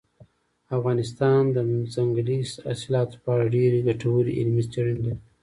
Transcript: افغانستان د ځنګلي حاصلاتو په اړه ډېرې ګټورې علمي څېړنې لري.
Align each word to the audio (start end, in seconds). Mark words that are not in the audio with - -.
افغانستان 0.77 1.41
د 1.55 1.57
ځنګلي 1.95 2.37
حاصلاتو 2.65 3.15
په 3.23 3.29
اړه 3.35 3.47
ډېرې 3.55 3.79
ګټورې 3.89 4.31
علمي 4.39 4.63
څېړنې 4.71 5.01
لري. 5.05 5.17